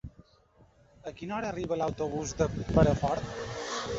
[1.11, 3.39] A quina hora arriba l'autobús de Perafort?